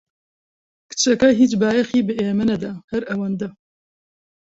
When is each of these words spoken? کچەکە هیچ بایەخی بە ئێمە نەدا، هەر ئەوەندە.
کچەکە 0.89 1.29
هیچ 1.39 1.51
بایەخی 1.61 2.05
بە 2.07 2.13
ئێمە 2.21 2.45
نەدا، 2.51 2.73
هەر 2.91 3.03
ئەوەندە. 3.09 3.49